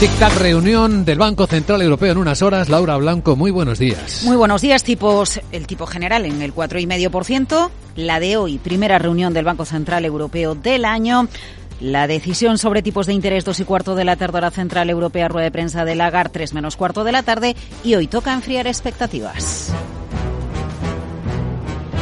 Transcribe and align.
Tic-tac 0.00 0.36
reunión 0.38 1.04
del 1.04 1.18
Banco 1.18 1.46
Central 1.46 1.80
Europeo 1.80 2.10
en 2.10 2.18
unas 2.18 2.42
horas. 2.42 2.68
Laura 2.68 2.96
Blanco, 2.96 3.36
muy 3.36 3.52
buenos 3.52 3.78
días. 3.78 4.24
Muy 4.24 4.36
buenos 4.36 4.60
días, 4.60 4.82
tipos. 4.82 5.40
El 5.52 5.68
tipo 5.68 5.86
general 5.86 6.26
en 6.26 6.42
el 6.42 6.52
4,5%. 6.52 7.70
La 7.94 8.18
de 8.18 8.36
hoy, 8.36 8.58
primera 8.58 8.98
reunión 8.98 9.32
del 9.32 9.44
Banco 9.44 9.64
Central 9.64 10.04
Europeo 10.04 10.56
del 10.56 10.84
año. 10.84 11.28
La 11.80 12.08
decisión 12.08 12.58
sobre 12.58 12.82
tipos 12.82 13.06
de 13.06 13.12
interés 13.12 13.44
dos 13.44 13.60
y 13.60 13.64
cuarto 13.64 13.94
de 13.94 14.04
la 14.04 14.16
tarde 14.16 14.38
hora 14.38 14.50
central 14.50 14.90
europea, 14.90 15.28
rueda 15.28 15.44
de 15.44 15.52
prensa 15.52 15.84
de 15.84 15.94
Lagar, 15.94 16.28
3 16.28 16.54
menos 16.54 16.76
cuarto 16.76 17.04
de 17.04 17.12
la 17.12 17.22
tarde. 17.22 17.54
Y 17.84 17.94
hoy 17.94 18.08
toca 18.08 18.34
enfriar 18.34 18.66
expectativas. 18.66 19.72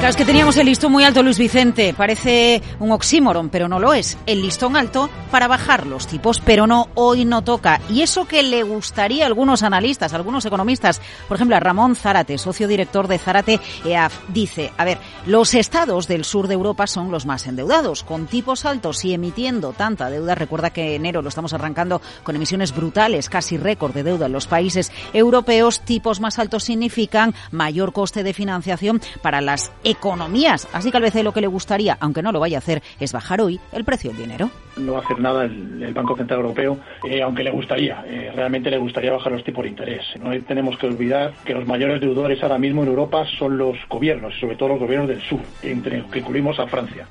Claro, 0.00 0.12
es 0.12 0.16
que 0.16 0.24
teníamos 0.24 0.56
el 0.56 0.64
listón 0.64 0.92
muy 0.92 1.04
alto, 1.04 1.22
Luis 1.22 1.38
Vicente. 1.38 1.92
Parece 1.92 2.62
un 2.78 2.90
oxímoron, 2.90 3.50
pero 3.50 3.68
no 3.68 3.78
lo 3.78 3.92
es. 3.92 4.16
El 4.24 4.40
listón 4.40 4.74
alto 4.74 5.10
para 5.30 5.46
bajar 5.46 5.86
los 5.86 6.06
tipos, 6.06 6.40
pero 6.40 6.66
no, 6.66 6.88
hoy 6.94 7.26
no 7.26 7.42
toca. 7.42 7.82
Y 7.90 8.00
eso 8.00 8.26
que 8.26 8.42
le 8.42 8.62
gustaría 8.62 9.24
a 9.24 9.26
algunos 9.26 9.62
analistas, 9.62 10.14
a 10.14 10.16
algunos 10.16 10.46
economistas, 10.46 11.02
por 11.28 11.36
ejemplo, 11.36 11.54
a 11.54 11.60
Ramón 11.60 11.96
Zárate, 11.96 12.38
socio 12.38 12.66
director 12.66 13.08
de 13.08 13.18
Zárate 13.18 13.60
EAF, 13.84 14.20
dice, 14.28 14.72
a 14.78 14.86
ver, 14.86 14.96
los 15.26 15.52
estados 15.52 16.08
del 16.08 16.24
sur 16.24 16.48
de 16.48 16.54
Europa 16.54 16.86
son 16.86 17.10
los 17.10 17.26
más 17.26 17.46
endeudados, 17.46 18.02
con 18.02 18.26
tipos 18.26 18.64
altos 18.64 19.04
y 19.04 19.12
emitiendo 19.12 19.74
tanta 19.74 20.08
deuda. 20.08 20.34
Recuerda 20.34 20.70
que 20.70 20.94
enero 20.94 21.20
lo 21.20 21.28
estamos 21.28 21.52
arrancando 21.52 22.00
con 22.22 22.34
emisiones 22.34 22.74
brutales, 22.74 23.28
casi 23.28 23.58
récord 23.58 23.92
de 23.92 24.04
deuda 24.04 24.24
en 24.26 24.32
los 24.32 24.46
países 24.46 24.90
europeos. 25.12 25.80
Tipos 25.80 26.20
más 26.20 26.38
altos 26.38 26.64
significan 26.64 27.34
mayor 27.50 27.92
coste 27.92 28.22
de 28.22 28.32
financiación 28.32 29.02
para 29.20 29.42
las 29.42 29.70
economías. 29.90 30.68
Así 30.72 30.90
que 30.90 30.96
al 30.96 31.02
BCE 31.02 31.22
lo 31.22 31.32
que 31.32 31.40
le 31.40 31.46
gustaría, 31.46 31.96
aunque 32.00 32.22
no 32.22 32.32
lo 32.32 32.40
vaya 32.40 32.58
a 32.58 32.60
hacer, 32.60 32.82
es 32.98 33.12
bajar 33.12 33.40
hoy 33.40 33.60
el 33.72 33.84
precio 33.84 34.10
del 34.10 34.20
dinero. 34.20 34.50
No 34.76 34.92
va 34.92 34.98
a 34.98 35.02
hacer 35.02 35.18
nada 35.18 35.44
el, 35.44 35.92
Banco 35.92 36.16
Central 36.16 36.40
Europeo, 36.40 36.78
eh, 37.04 37.22
aunque 37.22 37.42
le 37.42 37.50
gustaría. 37.50 38.04
Eh, 38.06 38.32
realmente 38.34 38.70
le 38.70 38.78
gustaría 38.78 39.12
bajar 39.12 39.32
los 39.32 39.44
tipos 39.44 39.64
de 39.64 39.70
interés. 39.70 40.04
No 40.22 40.30
tenemos 40.42 40.78
que 40.78 40.86
olvidar 40.86 41.34
que 41.44 41.54
los 41.54 41.66
mayores 41.66 42.00
deudores 42.00 42.42
ahora 42.42 42.58
mismo 42.58 42.82
en 42.82 42.88
Europa 42.88 43.24
son 43.38 43.58
los 43.58 43.76
gobiernos, 43.88 44.34
sobre 44.38 44.56
todo 44.56 44.70
los 44.70 44.80
gobiernos 44.80 45.08
del 45.08 45.20
sur, 45.22 45.40
entre 45.62 46.02
que 46.10 46.20
incluimos 46.20 46.58
a 46.58 46.66
Francia. 46.66 47.06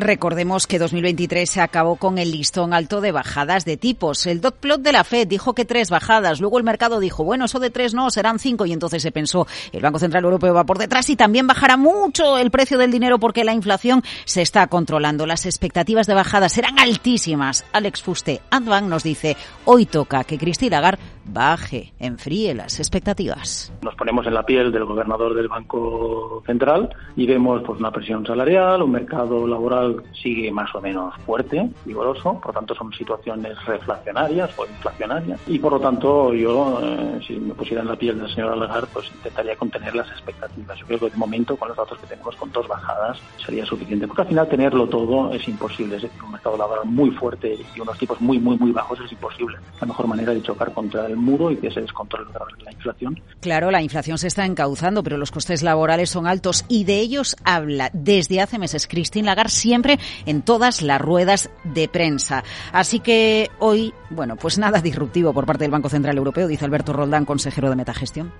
Recordemos 0.00 0.66
que 0.66 0.78
2023 0.78 1.48
se 1.48 1.60
acabó 1.60 1.96
con 1.96 2.16
el 2.16 2.32
listón 2.32 2.72
alto 2.72 3.02
de 3.02 3.12
bajadas 3.12 3.66
de 3.66 3.76
tipos. 3.76 4.26
El 4.26 4.40
dot 4.40 4.56
plot 4.56 4.80
de 4.80 4.92
la 4.92 5.04
Fed 5.04 5.28
dijo 5.28 5.52
que 5.52 5.66
tres 5.66 5.90
bajadas. 5.90 6.40
Luego 6.40 6.56
el 6.56 6.64
mercado 6.64 7.00
dijo, 7.00 7.22
bueno, 7.22 7.44
eso 7.44 7.58
de 7.58 7.68
tres 7.68 7.92
no, 7.92 8.10
serán 8.10 8.38
cinco. 8.38 8.64
Y 8.64 8.72
entonces 8.72 9.02
se 9.02 9.12
pensó, 9.12 9.46
el 9.72 9.82
Banco 9.82 9.98
Central 9.98 10.24
Europeo 10.24 10.54
va 10.54 10.64
por 10.64 10.78
detrás 10.78 11.10
y 11.10 11.16
también 11.16 11.46
bajará 11.46 11.76
mucho 11.76 12.38
el 12.38 12.50
precio 12.50 12.78
del 12.78 12.90
dinero 12.90 13.18
porque 13.18 13.44
la 13.44 13.52
inflación 13.52 14.02
se 14.24 14.40
está 14.40 14.66
controlando. 14.68 15.26
Las 15.26 15.44
expectativas 15.44 16.06
de 16.06 16.14
bajada 16.14 16.48
serán 16.48 16.78
altísimas. 16.78 17.66
Alex 17.70 18.00
Fuste, 18.00 18.40
Advan 18.48 18.88
nos 18.88 19.02
dice, 19.02 19.36
hoy 19.66 19.84
toca 19.84 20.24
que 20.24 20.38
Christine 20.38 20.70
Lagarde 20.70 21.02
baje, 21.32 21.92
enfríe 21.98 22.54
las 22.54 22.78
expectativas. 22.78 23.72
Nos 23.82 23.94
ponemos 23.94 24.26
en 24.26 24.34
la 24.34 24.44
piel 24.44 24.72
del 24.72 24.84
gobernador 24.84 25.34
del 25.34 25.48
Banco 25.48 26.42
Central 26.46 26.94
y 27.16 27.26
vemos 27.26 27.62
pues 27.64 27.78
una 27.78 27.90
presión 27.90 28.26
salarial, 28.26 28.82
un 28.82 28.92
mercado 28.92 29.46
laboral 29.46 30.02
sigue 30.12 30.50
más 30.50 30.74
o 30.74 30.80
menos 30.80 31.14
fuerte, 31.26 31.70
vigoroso, 31.84 32.34
por 32.40 32.48
lo 32.48 32.52
tanto 32.52 32.74
son 32.74 32.92
situaciones 32.92 33.56
reflacionarias 33.64 34.50
o 34.58 34.66
inflacionarias 34.66 35.40
y 35.46 35.58
por 35.58 35.72
lo 35.72 35.80
tanto 35.80 36.32
yo, 36.34 36.80
eh, 36.82 37.20
si 37.26 37.34
me 37.36 37.54
pusiera 37.54 37.82
en 37.82 37.88
la 37.88 37.96
piel 37.96 38.18
del 38.18 38.32
señor 38.34 38.56
Lagarde, 38.56 38.88
pues 38.92 39.10
intentaría 39.14 39.56
contener 39.56 39.94
las 39.94 40.08
expectativas. 40.10 40.78
Yo 40.78 40.86
creo 40.86 40.98
que 40.98 41.10
de 41.10 41.16
momento 41.16 41.56
con 41.56 41.68
los 41.68 41.76
datos 41.76 41.98
que 41.98 42.06
tenemos 42.06 42.36
con 42.36 42.50
dos 42.52 42.66
bajadas 42.66 43.18
sería 43.44 43.64
suficiente, 43.64 44.06
porque 44.06 44.22
al 44.22 44.28
final 44.28 44.48
tenerlo 44.48 44.88
todo 44.88 45.32
es 45.32 45.46
imposible, 45.48 45.96
es 45.96 46.02
decir, 46.02 46.22
un 46.24 46.32
mercado 46.32 46.56
laboral 46.56 46.84
muy 46.86 47.10
fuerte 47.10 47.58
y 47.74 47.80
unos 47.80 47.98
tipos 47.98 48.20
muy, 48.20 48.38
muy, 48.38 48.56
muy 48.58 48.72
bajos 48.72 48.98
es 49.00 49.12
imposible. 49.12 49.58
La 49.80 49.86
mejor 49.86 50.06
manera 50.06 50.32
de 50.32 50.42
chocar 50.42 50.72
contra 50.72 51.06
el 51.06 51.16
muro 51.20 51.50
y 51.50 51.56
que 51.56 51.70
se 51.70 51.80
descontrole 51.80 52.30
la 52.64 52.72
inflación. 52.72 53.20
Claro, 53.40 53.70
la 53.70 53.82
inflación 53.82 54.18
se 54.18 54.26
está 54.26 54.44
encauzando, 54.44 55.02
pero 55.02 55.16
los 55.16 55.30
costes 55.30 55.62
laborales 55.62 56.10
son 56.10 56.26
altos 56.26 56.64
y 56.68 56.84
de 56.84 57.00
ellos 57.00 57.36
habla 57.44 57.90
desde 57.92 58.40
hace 58.40 58.58
meses 58.58 58.86
Christine 58.86 59.26
Lagarde 59.26 59.50
siempre 59.50 59.98
en 60.26 60.42
todas 60.42 60.82
las 60.82 61.00
ruedas 61.00 61.50
de 61.64 61.88
prensa. 61.88 62.44
Así 62.72 63.00
que 63.00 63.50
hoy, 63.58 63.92
bueno, 64.10 64.36
pues 64.36 64.58
nada 64.58 64.80
disruptivo 64.80 65.32
por 65.32 65.46
parte 65.46 65.64
del 65.64 65.70
Banco 65.70 65.88
Central 65.88 66.16
Europeo, 66.16 66.48
dice 66.48 66.64
Alberto 66.64 66.92
Roldán, 66.92 67.24
consejero 67.24 67.70
de 67.70 67.76
Metagestión. 67.76 68.32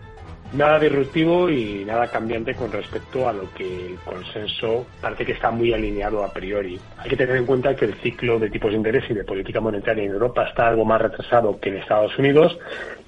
Nada 0.53 0.81
disruptivo 0.81 1.49
y 1.49 1.85
nada 1.85 2.09
cambiante 2.09 2.55
con 2.55 2.73
respecto 2.73 3.29
a 3.29 3.33
lo 3.33 3.53
que 3.55 3.87
el 3.87 3.95
consenso 4.05 4.85
parece 5.01 5.25
que 5.25 5.33
está 5.33 5.53
muy 5.53 5.73
alineado 5.73 6.25
a 6.25 6.33
priori. 6.33 6.77
Hay 6.99 7.09
que 7.09 7.17
tener 7.17 7.37
en 7.37 7.47
cuenta 7.47 7.77
que 7.77 7.85
el 7.85 7.95
ciclo 7.95 8.37
de 8.41 8.51
tipos 8.51 8.73
de 8.73 8.77
interés 8.77 9.05
y 9.09 9.15
de 9.15 9.23
política 9.23 9.61
monetaria 9.61 10.03
en 10.03 10.11
Europa 10.11 10.49
está 10.49 10.67
algo 10.67 10.85
más 10.85 11.01
retrasado 11.01 11.61
que 11.61 11.69
en 11.69 11.77
Estados 11.77 12.19
Unidos. 12.19 12.59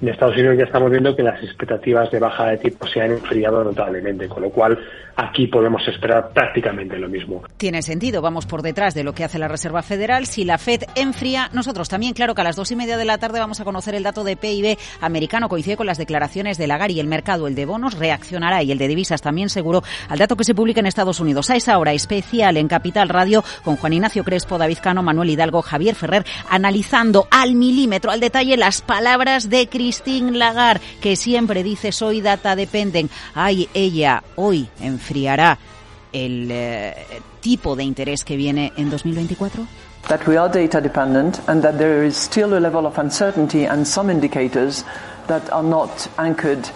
En 0.01 0.09
Estados 0.09 0.37
Unidos 0.37 0.57
ya 0.57 0.65
estamos 0.65 0.91
viendo 0.93 1.17
que 1.17 1.25
las 1.25 1.43
expectativas 1.43 2.13
de 2.13 2.21
baja 2.21 2.47
de 2.51 2.59
tipos 2.59 2.89
se 2.93 3.01
han 3.01 3.11
enfriado 3.11 3.65
notablemente, 3.65 4.29
con 4.29 4.43
lo 4.43 4.51
cual 4.51 4.79
aquí 5.17 5.49
podemos 5.49 5.87
esperar 5.89 6.31
prácticamente 6.33 6.97
lo 6.97 7.09
mismo. 7.09 7.43
Tiene 7.57 7.83
sentido, 7.83 8.23
vamos 8.23 8.47
por 8.47 8.63
detrás 8.63 8.95
de 8.95 9.03
lo 9.03 9.15
que 9.15 9.25
hace 9.25 9.41
la 9.41 9.49
Reserva 9.49 9.83
Federal. 9.83 10.27
Si 10.27 10.45
la 10.45 10.59
Fed 10.59 10.83
enfría, 10.95 11.51
nosotros 11.53 11.89
también, 11.89 12.15
claro 12.15 12.37
que 12.37 12.41
a 12.41 12.45
las 12.45 12.57
dos 12.57 12.71
y 12.71 12.77
media 12.77 12.97
de 12.97 13.05
la 13.05 13.19
tarde 13.19 13.41
vamos 13.41 13.61
a 13.61 13.65
conocer 13.65 13.97
el 13.97 14.05
dato 14.05 14.23
de 14.23 14.37
PIB 14.37 14.79
americano, 15.01 15.49
coincide 15.49 15.77
con 15.77 15.87
las 15.87 15.99
declaraciones 15.99 16.57
de 16.57 16.67
Lagarde 16.69 16.95
y 16.95 17.01
el 17.01 17.07
mercado 17.07 17.32
el 17.35 17.55
de 17.55 17.67
bonos 17.67 17.95
reaccionará 17.95 18.63
y 18.63 18.73
el 18.73 18.79
de 18.79 18.89
divisas 18.89 19.23
también 19.23 19.49
seguro 19.49 19.83
al 20.09 20.19
dato 20.19 20.37
que 20.37 20.45
se 20.45 20.55
publica 20.55 20.81
en 20.81 20.87
Estados 20.87 21.21
Unidos. 21.21 21.51
A 21.51 21.57
esa 21.57 21.79
hora 21.79 21.93
especial 21.93 22.57
en 22.57 22.69
Capital 22.69 23.09
Radio 23.09 23.45
con 23.65 23.77
Juan 23.77 23.93
Ignacio 23.93 24.25
Crespo, 24.25 24.59
David 24.59 24.79
Cano, 24.83 25.03
Manuel 25.03 25.31
Hidalgo, 25.31 25.63
Javier 25.63 25.95
Ferrer, 25.95 26.25
analizando 26.49 27.27
al 27.31 27.55
milímetro, 27.55 28.11
al 28.11 28.21
detalle 28.21 28.57
las 28.57 28.83
palabras 28.83 29.49
de 29.51 29.69
Christine 29.69 30.33
Lagarde, 30.33 30.85
que 31.01 31.17
siempre 31.17 31.63
dice 31.63 31.93
soy 31.93 32.21
data 32.21 32.57
dependen. 32.57 33.11
Ay, 33.35 33.69
ella 33.75 34.23
hoy 34.37 34.69
enfriará 34.81 35.59
el 36.13 36.49
eh, 36.51 36.95
tipo 37.41 37.75
de 37.77 37.85
interés 37.85 38.25
que 38.25 38.37
viene 38.37 38.73
en 38.77 38.91
2024? 38.91 39.67
That 40.09 40.27
we 40.27 40.37
are 40.37 40.49
data 40.49 40.81
dependent 40.81 41.41
and 41.49 41.63
that 41.63 41.79
there 41.79 42.05
is 42.05 42.17
still 42.17 42.55
a 42.55 42.61
level 42.61 42.87
of 42.87 42.99
uncertainty 42.99 43.67
and 43.67 43.87
some 43.87 44.11
indicators 44.11 44.85
that 45.29 45.49
are 45.53 45.63
not 45.63 46.09
anchored 46.19 46.69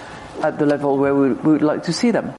at 0.43 0.59
the 0.59 0.67
level 0.67 0.99
where 0.99 1.15
we, 1.15 1.33
we 1.33 1.53
would 1.53 1.63
like 1.63 1.83
to 1.83 1.93
see 1.93 2.11
them. 2.11 2.35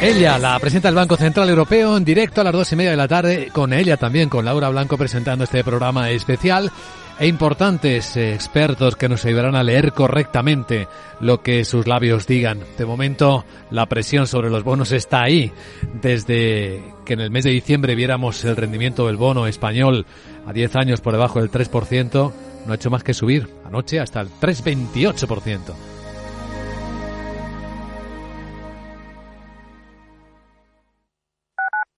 Ella, 0.00 0.38
la 0.38 0.58
presidenta 0.58 0.88
del 0.88 0.94
Banco 0.96 1.16
Central 1.16 1.48
Europeo, 1.48 1.96
en 1.96 2.04
directo 2.04 2.40
a 2.40 2.44
las 2.44 2.52
dos 2.52 2.72
y 2.72 2.76
media 2.76 2.90
de 2.90 2.96
la 2.96 3.08
tarde, 3.08 3.48
con 3.52 3.72
ella 3.72 3.96
también, 3.96 4.28
con 4.28 4.44
Laura 4.44 4.68
Blanco, 4.68 4.98
presentando 4.98 5.44
este 5.44 5.64
programa 5.64 6.10
especial 6.10 6.70
e 7.18 7.26
importantes 7.26 8.16
eh, 8.16 8.34
expertos 8.34 8.96
que 8.96 9.08
nos 9.08 9.24
ayudarán 9.24 9.54
a 9.54 9.62
leer 9.62 9.92
correctamente 9.92 10.88
lo 11.20 11.42
que 11.42 11.64
sus 11.64 11.86
labios 11.86 12.26
digan. 12.26 12.60
De 12.76 12.84
momento, 12.84 13.44
la 13.70 13.86
presión 13.86 14.26
sobre 14.26 14.50
los 14.50 14.64
bonos 14.64 14.92
está 14.92 15.22
ahí. 15.22 15.52
Desde 16.00 16.82
que 17.04 17.14
en 17.14 17.20
el 17.20 17.30
mes 17.30 17.44
de 17.44 17.50
diciembre 17.50 17.94
viéramos 17.94 18.44
el 18.44 18.56
rendimiento 18.56 19.06
del 19.06 19.16
bono 19.16 19.46
español 19.46 20.06
a 20.46 20.52
10 20.52 20.76
años 20.76 21.00
por 21.00 21.12
debajo 21.12 21.40
del 21.40 21.50
3%, 21.50 22.32
no 22.66 22.72
ha 22.72 22.76
hecho 22.76 22.90
más 22.90 23.04
que 23.04 23.14
subir 23.14 23.48
anoche 23.64 24.00
hasta 24.00 24.20
el 24.20 24.28
3,28%. 24.28 25.93